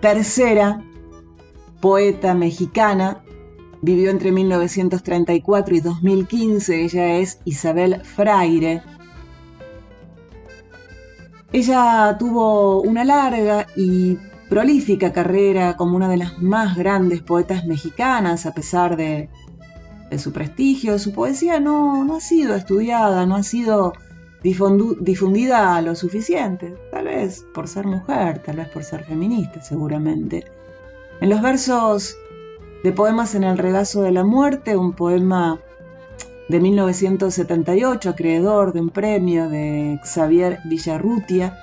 [0.00, 0.80] tercera
[1.80, 3.24] poeta mexicana.
[3.82, 6.84] Vivió entre 1934 y 2015.
[6.84, 8.84] Ella es Isabel Fraire.
[11.52, 14.18] Ella tuvo una larga y
[14.48, 19.30] prolífica carrera como una de las más grandes poetas mexicanas, a pesar de
[20.18, 23.94] su prestigio, su poesía no, no ha sido estudiada, no ha sido
[24.42, 30.44] difundida lo suficiente, tal vez por ser mujer, tal vez por ser feminista, seguramente.
[31.22, 32.16] En los versos
[32.82, 35.58] de Poemas en el regazo de la muerte, un poema
[36.50, 41.58] de 1978, acreedor de un premio de Xavier Villarrutia,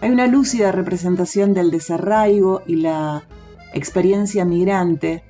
[0.00, 3.22] hay una lúcida representación del desarraigo y la
[3.72, 5.22] experiencia migrante,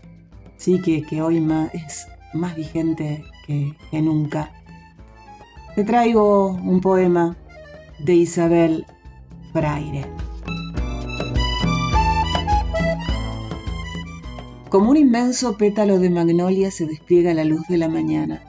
[0.57, 2.07] sí que, que hoy más es
[2.37, 4.53] más vigente que, nunca.
[5.75, 7.37] Te traigo un poema
[7.99, 8.87] de Isabel
[9.53, 10.07] Fraire.
[14.69, 18.43] Como un inmenso pétalo de magnolia se despliega la luz de la mañana.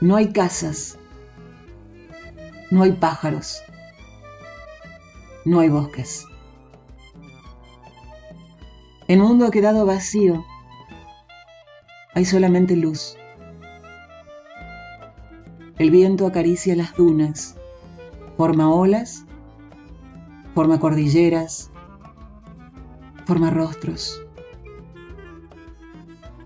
[0.00, 0.98] No hay casas
[2.70, 3.62] No hay pájaros.
[5.44, 6.26] No hay bosques.
[9.12, 10.42] El mundo ha quedado vacío.
[12.14, 13.18] Hay solamente luz.
[15.76, 17.54] El viento acaricia las dunas,
[18.38, 19.26] forma olas,
[20.54, 21.70] forma cordilleras,
[23.26, 24.24] forma rostros,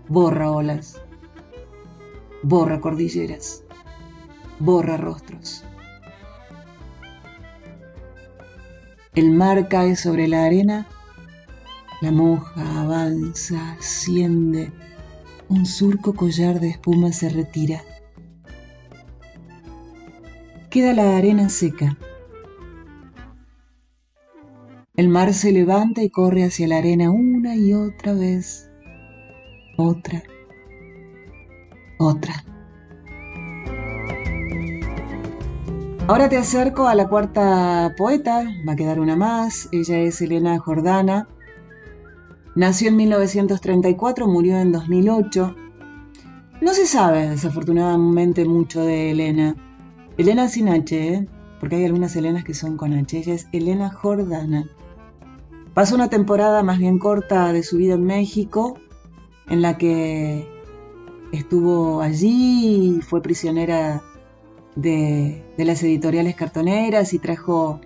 [0.09, 1.01] borra olas,
[2.43, 3.63] borra cordilleras,
[4.59, 5.63] borra rostros.
[9.15, 10.85] El mar cae sobre la arena,
[12.01, 14.71] la moja avanza, asciende,
[15.49, 17.81] un surco collar de espuma se retira.
[20.69, 21.97] Queda la arena seca.
[24.95, 28.69] El mar se levanta y corre hacia la arena una y otra vez.
[29.77, 30.23] Otra.
[31.99, 32.43] Otra.
[36.07, 40.57] Ahora te acerco a la cuarta poeta, va a quedar una más, ella es Elena
[40.57, 41.27] Jordana.
[42.57, 45.55] Nació en 1934, murió en 2008.
[46.59, 49.55] No se sabe desafortunadamente mucho de Elena.
[50.17, 51.27] Elena sin H, ¿eh?
[51.59, 53.15] porque hay algunas Elenas que son con H.
[53.15, 54.67] Ella es Elena Jordana.
[55.75, 58.79] Pasó una temporada más bien corta de su vida en México,
[59.47, 60.49] en la que
[61.31, 64.01] estuvo allí, fue prisionera
[64.75, 67.81] de, las editoriales cartoneras y trajo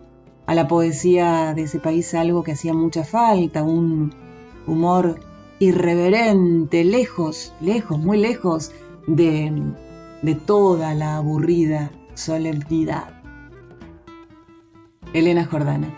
[0.45, 4.30] a la poesía de ese país algo que hacía mucha falta, un
[4.67, 5.19] humor
[5.59, 8.71] irreverente, lejos, lejos, muy lejos
[9.07, 9.51] de,
[10.21, 13.21] de toda la aburrida solemnidad.
[15.13, 15.93] Elena Jordana.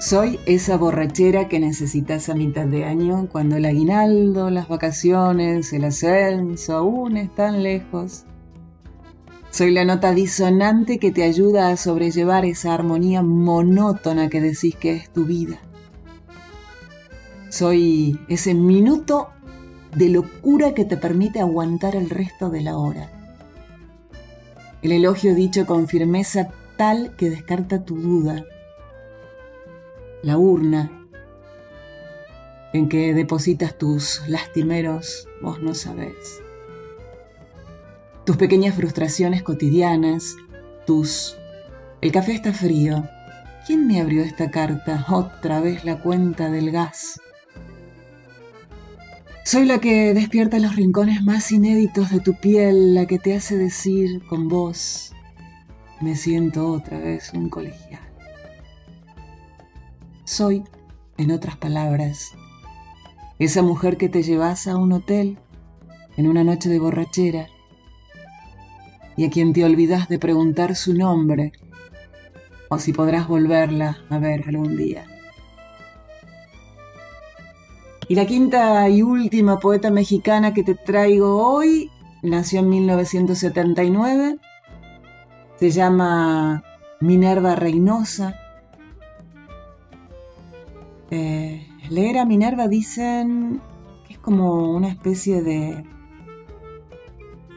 [0.00, 5.84] Soy esa borrachera que necesitas a mitad de año cuando el aguinaldo, las vacaciones, el
[5.84, 8.24] ascenso aún están lejos.
[9.50, 14.92] Soy la nota disonante que te ayuda a sobrellevar esa armonía monótona que decís que
[14.92, 15.60] es tu vida.
[17.48, 19.30] Soy ese minuto
[19.96, 23.10] de locura que te permite aguantar el resto de la hora.
[24.82, 28.44] El elogio dicho con firmeza tal que descarta tu duda
[30.22, 31.08] la urna
[32.72, 36.40] en que depositas tus lastimeros, vos no sabés.
[38.30, 40.36] Tus pequeñas frustraciones cotidianas,
[40.86, 41.36] tus...
[42.00, 43.02] El café está frío.
[43.66, 45.04] ¿Quién me abrió esta carta?
[45.08, 47.20] Otra vez la cuenta del gas.
[49.44, 53.56] Soy la que despierta los rincones más inéditos de tu piel, la que te hace
[53.56, 55.12] decir con voz,
[56.00, 58.08] me siento otra vez un colegial.
[60.22, 60.62] Soy,
[61.16, 62.28] en otras palabras,
[63.40, 65.36] esa mujer que te llevas a un hotel
[66.16, 67.48] en una noche de borrachera
[69.20, 71.52] y a quien te olvidas de preguntar su nombre
[72.70, 75.04] o si podrás volverla a ver algún día.
[78.08, 81.90] Y la quinta y última poeta mexicana que te traigo hoy
[82.22, 84.38] nació en 1979,
[85.56, 86.64] se llama
[87.02, 88.34] Minerva Reynosa
[91.10, 93.60] eh, leer a Minerva dicen
[94.06, 95.84] que es como una especie de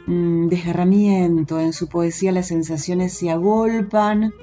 [0.07, 1.59] mm, desgarramiento.
[1.59, 4.33] En su poesía las sensaciones se agolpan,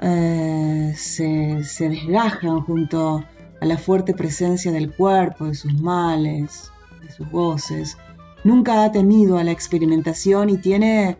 [0.00, 3.24] eh, se, desgajan junto
[3.60, 6.70] a la fuerte presencia del cuerpo, de sus males,
[7.02, 7.96] de sus voces.
[8.44, 11.16] Nunca ha temido a la experimentación y tiene,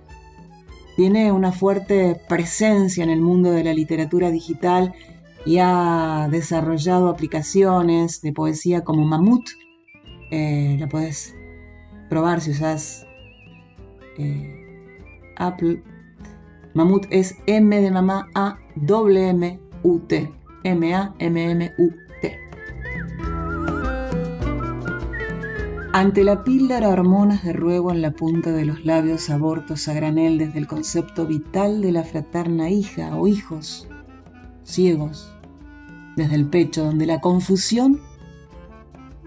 [0.96, 4.92] tiene una fuerte presencia en el mundo de la literatura digital
[5.46, 9.48] y ha desarrollado aplicaciones de poesía como Mamut.
[10.30, 11.34] Eh, la puedes
[12.14, 13.04] probar si usas
[14.18, 14.94] eh,
[15.36, 15.82] Apple.
[16.72, 20.32] Mamut es M de mamá A W M U T.
[20.62, 21.90] M A M M U
[22.20, 22.38] T.
[25.92, 30.38] Ante la píldora hormonas de ruego en la punta de los labios abortos a granel
[30.38, 33.88] desde el concepto vital de la fraterna hija o hijos,
[34.62, 35.34] ciegos,
[36.14, 38.00] desde el pecho, donde la confusión,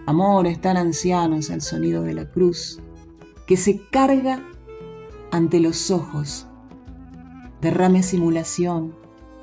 [0.08, 2.80] amores tan ancianos al sonido de la cruz,
[3.46, 4.42] que se carga
[5.32, 6.48] ante los ojos,
[7.62, 8.96] derrame simulación,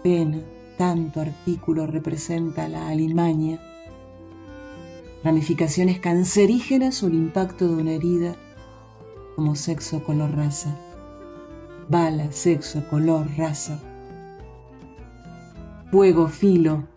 [0.03, 0.39] pena,
[0.79, 3.61] tanto artículo representa la alimaña,
[5.23, 8.35] ramificaciones cancerígenas o el impacto de una herida
[9.37, 10.75] como sexo, color, raza.
[11.91, 13.79] Bala, sexo, color, raza.
[15.91, 16.89] Fuego, filo,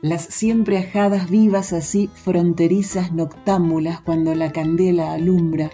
[0.00, 5.70] las siempre ajadas vivas así fronterizas noctámbulas cuando la candela alumbra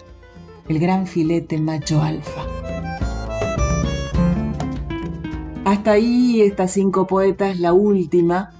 [0.67, 2.43] el gran filete macho alfa.
[5.63, 8.51] Hasta ahí estas cinco poetas, la última,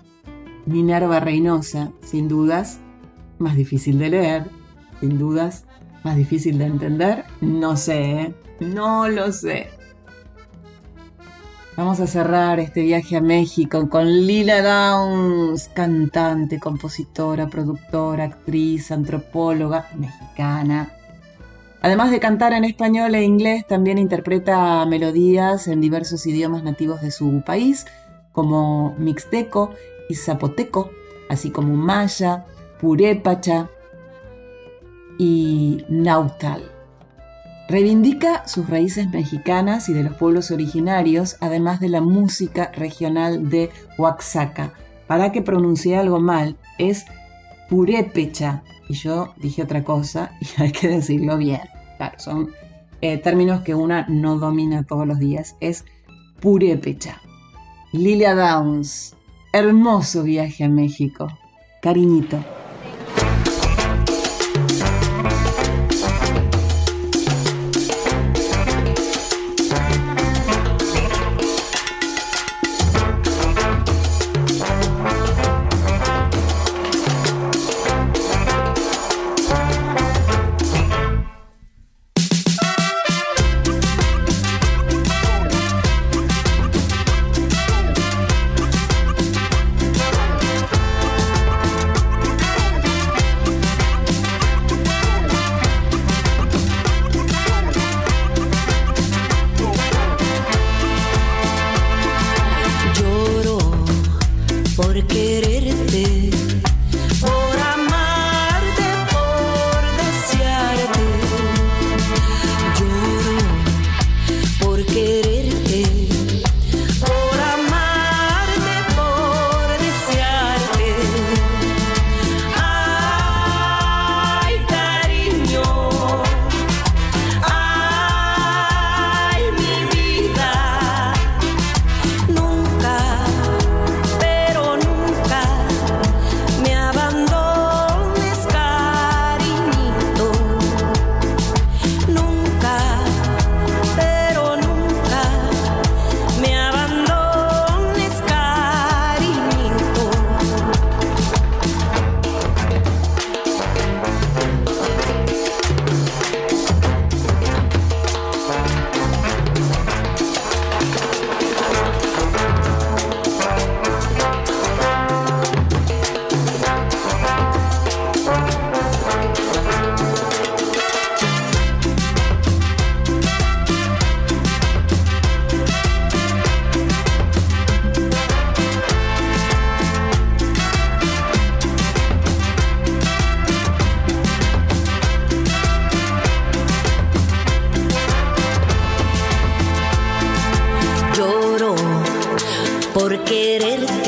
[0.66, 2.80] Minerva Reynosa, sin dudas,
[3.40, 4.52] más difícil de leer,
[5.00, 5.66] sin dudas,
[6.04, 8.36] más difícil de entender, no sé, ¿eh?
[8.60, 9.70] no lo sé.
[11.78, 19.90] Vamos a cerrar este viaje a México con Lila Downs, cantante, compositora, productora, actriz, antropóloga
[19.98, 20.94] mexicana.
[21.82, 27.12] Además de cantar en español e inglés, también interpreta melodías en diversos idiomas nativos de
[27.12, 27.86] su país,
[28.32, 29.72] como mixteco
[30.08, 30.92] y zapoteco,
[31.30, 32.46] así como maya,
[32.80, 33.70] purépacha
[35.18, 36.75] y nautal.
[37.68, 43.72] Reivindica sus raíces mexicanas y de los pueblos originarios, además de la música regional de
[43.98, 44.74] Oaxaca.
[45.08, 47.06] Para que pronuncie algo mal, es
[47.68, 48.64] purépecha.
[48.88, 51.62] Y yo dije otra cosa y hay que decirlo bien.
[51.98, 52.52] Claro, son
[53.02, 55.56] eh, términos que una no domina todos los días.
[55.60, 55.86] Es
[56.40, 57.20] purépecha.
[57.92, 59.16] Lilia Downs,
[59.54, 61.28] hermoso viaje a México.
[61.82, 62.38] Cariñito.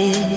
[0.09, 0.36] it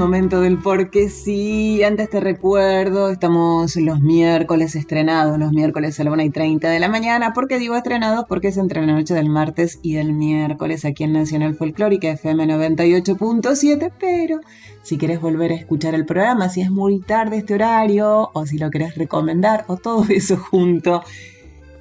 [0.00, 1.82] Momento del porque sí.
[1.84, 6.80] Antes te recuerdo, estamos los miércoles estrenados, los miércoles a la 1 y 30 de
[6.80, 7.34] la mañana.
[7.34, 8.24] ¿Por qué digo estrenados?
[8.26, 12.46] Porque es entre la noche del martes y del miércoles aquí en Nacional Folclórica FM
[12.46, 13.92] 98.7.
[14.00, 14.40] Pero
[14.82, 18.56] si quieres volver a escuchar el programa, si es muy tarde este horario, o si
[18.56, 21.04] lo querés recomendar, o todo eso junto,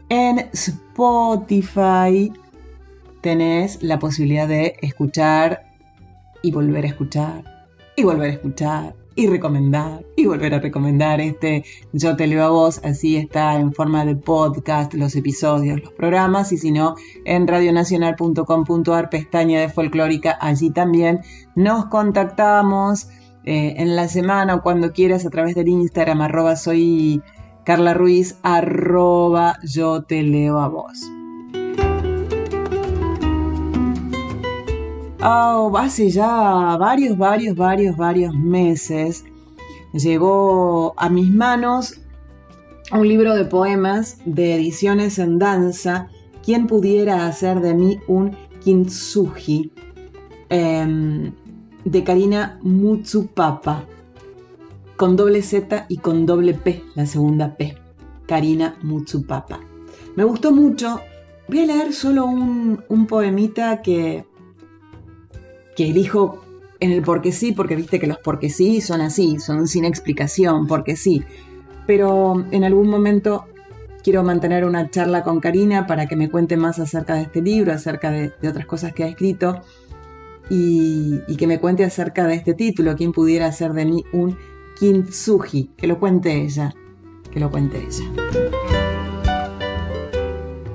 [0.09, 2.33] en Spotify
[3.21, 5.69] tenés la posibilidad de escuchar
[6.41, 7.58] y volver a escuchar,
[7.99, 12.49] y volver a escuchar, y recomendar, y volver a recomendar este Yo te leo a
[12.49, 16.95] vos, así está en forma de podcast los episodios, los programas, y si no,
[17.25, 21.19] en radionacional.com.ar, pestaña de folclórica, allí también
[21.55, 23.09] nos contactamos
[23.43, 27.21] eh, en la semana o cuando quieras a través del Instagram, arroba soy
[27.65, 31.18] Carla Ruiz, arroba yo te leo a vos.
[35.21, 39.25] Oh, hace ya varios, varios, varios, varios meses
[39.93, 41.99] llegó a mis manos
[42.91, 46.09] un libro de poemas de ediciones en danza,
[46.43, 49.71] ¿Quién pudiera hacer de mí un kintsugi?
[50.49, 51.31] Em,
[51.85, 53.85] de Karina Mutsupapa,
[54.95, 57.77] con doble Z y con doble P, la segunda P,
[58.25, 59.59] Karina Mutsupapa.
[60.15, 60.99] Me gustó mucho.
[61.47, 64.25] Voy a leer solo un, un poemita que
[65.75, 66.43] que elijo
[66.79, 70.67] en el porque sí, porque viste que los porque sí son así, son sin explicación,
[70.67, 71.23] porque sí.
[71.85, 73.45] Pero en algún momento
[74.03, 77.73] quiero mantener una charla con Karina para que me cuente más acerca de este libro,
[77.73, 79.61] acerca de, otras cosas que ha escrito
[80.49, 84.37] y, que me cuente acerca de este título, quién pudiera hacer de mí un
[84.79, 86.73] kintsugi, que lo cuente ella,
[87.31, 88.05] que lo cuente ella.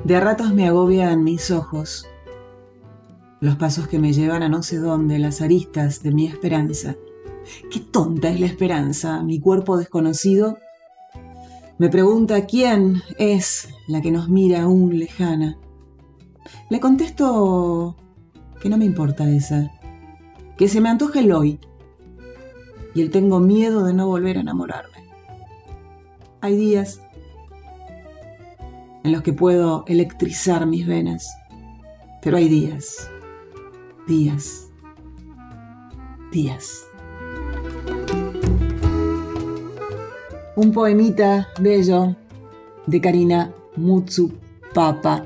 [0.04, 2.06] De a ratos me agobian mis ojos
[3.44, 6.96] los pasos que me llevan a no sé dónde, las aristas de mi esperanza.
[7.70, 10.56] Qué tonta es la esperanza, mi cuerpo desconocido.
[11.76, 15.58] Me pregunta quién es la que nos mira aún lejana.
[16.70, 17.96] Le contesto
[18.62, 19.70] que no me importa esa,
[20.56, 21.60] que se me antoja el hoy
[22.94, 25.04] y el tengo miedo de no volver a enamorarme.
[26.40, 27.02] Hay días
[29.02, 31.28] en los que puedo electrizar mis venas,
[32.22, 33.10] pero hay días
[34.06, 34.70] días,
[36.30, 36.86] días.
[40.56, 42.14] Un poemita bello
[42.86, 44.32] de Karina Mutsu
[44.74, 45.24] Papa.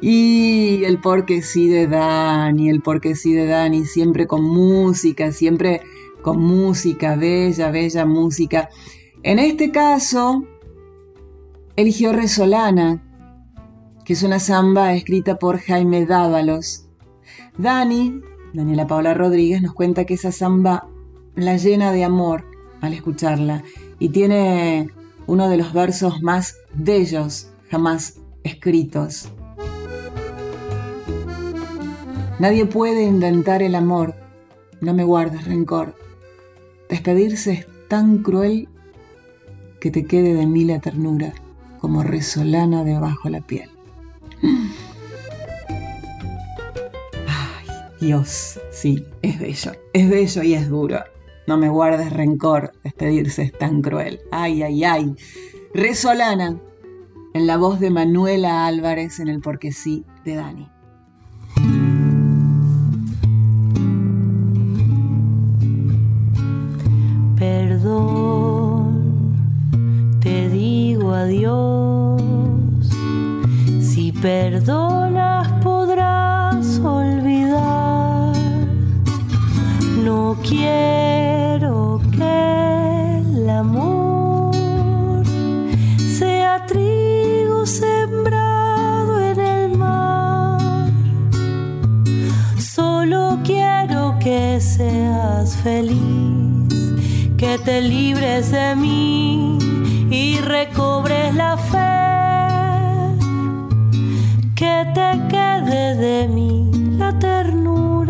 [0.00, 5.80] Y el porque sí de Dani, el porque sí de Dani, siempre con música, siempre
[6.22, 8.68] con música, bella, bella música.
[9.22, 10.44] En este caso,
[11.76, 13.02] eligió Resolana,
[14.04, 16.83] que es una samba escrita por Jaime Dávalos
[17.56, 18.20] Dani,
[18.52, 20.88] Daniela Paula Rodríguez, nos cuenta que esa samba
[21.36, 22.44] la llena de amor
[22.80, 23.62] al escucharla
[23.98, 24.88] y tiene
[25.26, 29.28] uno de los versos más bellos jamás escritos.
[32.40, 34.14] Nadie puede inventar el amor,
[34.80, 35.94] no me guardes rencor.
[36.88, 38.68] Despedirse es tan cruel
[39.80, 41.32] que te quede de mí la ternura
[41.80, 43.70] como resolana debajo la piel.
[48.04, 50.98] Dios, sí, es bello, es bello y es duro.
[51.46, 54.20] No me guardes rencor, despedirse es tan cruel.
[54.30, 55.14] Ay, ay, ay.
[55.72, 56.60] Resolana,
[57.32, 60.68] en la voz de Manuela Álvarez en el Porque sí de Dani.
[67.38, 69.00] Perdón,
[70.20, 72.20] te digo adiós.
[73.80, 75.13] Si perdonas
[80.48, 84.54] quiero que el amor
[86.18, 90.90] sea trigo sembrado en el mar.
[92.58, 96.68] Solo quiero que seas feliz,
[97.36, 99.58] que te libres de mí
[100.10, 101.94] y recobres la fe,
[104.54, 108.03] que te quede de mí la ternura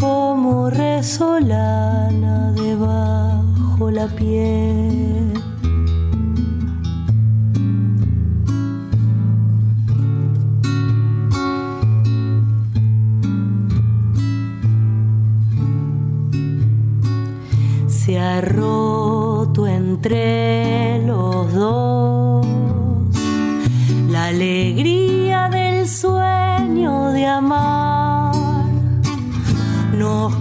[0.00, 5.34] como resolana debajo la piel.
[17.86, 22.46] Se ha roto entre los dos
[24.08, 27.79] la alegría del sueño de amar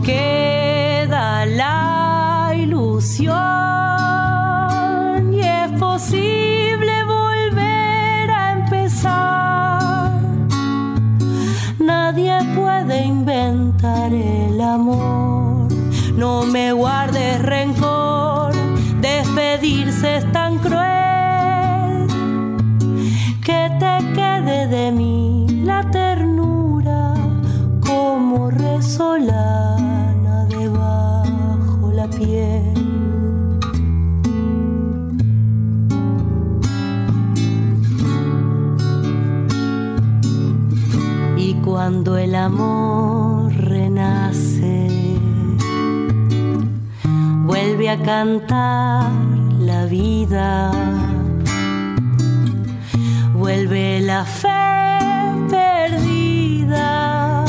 [0.09, 0.58] nos
[42.39, 44.87] amor renace,
[47.45, 49.11] vuelve a cantar
[49.59, 50.71] la vida,
[53.33, 54.57] vuelve la fe
[55.49, 57.43] perdida,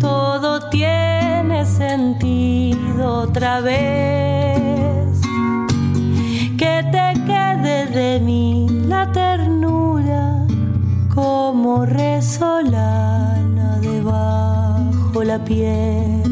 [0.00, 4.23] todo tiene sentido otra vez.
[15.38, 16.22] La piel.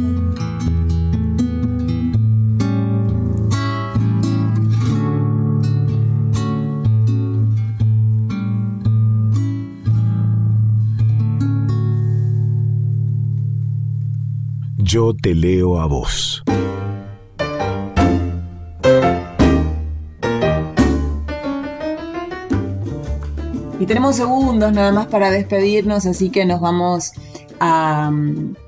[14.79, 16.43] Yo te leo a vos.
[23.81, 27.13] Y tenemos segundos nada más para despedirnos, así que nos vamos
[27.59, 28.13] a,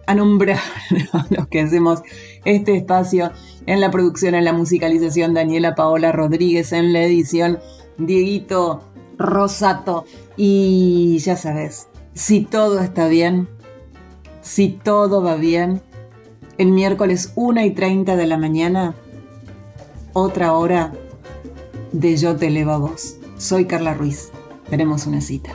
[0.07, 0.59] a nombrar
[1.31, 2.03] los que hacemos
[2.45, 3.33] este espacio
[3.67, 7.59] en la producción, en la musicalización, Daniela Paola Rodríguez en la edición,
[7.99, 8.83] Dieguito
[9.19, 10.05] Rosato.
[10.37, 13.49] Y ya sabes, si todo está bien,
[14.43, 15.81] si todo va bien,
[16.59, 18.95] el miércoles 1 y 30 de la mañana,
[20.13, 20.93] otra hora
[21.93, 23.17] de Yo te elevo a vos.
[23.39, 24.31] Soy Carla Ruiz.
[24.71, 25.51] Tenemos una cita.